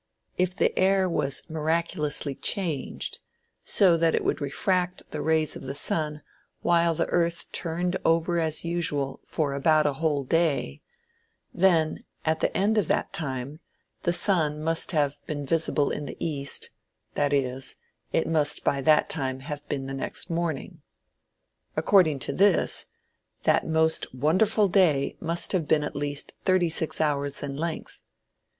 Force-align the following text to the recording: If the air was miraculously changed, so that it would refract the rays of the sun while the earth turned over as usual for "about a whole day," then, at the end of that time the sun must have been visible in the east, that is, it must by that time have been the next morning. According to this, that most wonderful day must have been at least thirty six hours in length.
If 0.35 0.55
the 0.55 0.75
air 0.79 1.07
was 1.07 1.43
miraculously 1.47 2.33
changed, 2.33 3.19
so 3.63 3.97
that 3.97 4.15
it 4.15 4.25
would 4.25 4.41
refract 4.41 5.03
the 5.11 5.21
rays 5.21 5.55
of 5.55 5.61
the 5.61 5.75
sun 5.75 6.23
while 6.63 6.95
the 6.95 7.05
earth 7.09 7.51
turned 7.51 7.97
over 8.03 8.39
as 8.39 8.65
usual 8.65 9.19
for 9.27 9.53
"about 9.53 9.85
a 9.85 9.93
whole 10.01 10.23
day," 10.23 10.81
then, 11.53 12.03
at 12.25 12.39
the 12.39 12.57
end 12.57 12.79
of 12.79 12.87
that 12.87 13.13
time 13.13 13.59
the 14.01 14.11
sun 14.11 14.63
must 14.63 14.89
have 14.91 15.23
been 15.27 15.45
visible 15.45 15.91
in 15.91 16.07
the 16.07 16.17
east, 16.19 16.71
that 17.13 17.31
is, 17.31 17.75
it 18.11 18.25
must 18.25 18.63
by 18.63 18.81
that 18.81 19.07
time 19.07 19.41
have 19.41 19.63
been 19.69 19.85
the 19.85 19.93
next 19.93 20.31
morning. 20.31 20.81
According 21.77 22.17
to 22.25 22.33
this, 22.33 22.87
that 23.43 23.67
most 23.67 24.15
wonderful 24.15 24.67
day 24.67 25.15
must 25.19 25.51
have 25.51 25.67
been 25.67 25.83
at 25.83 25.95
least 25.95 26.33
thirty 26.43 26.69
six 26.69 26.99
hours 26.99 27.43
in 27.43 27.55
length. 27.55 28.01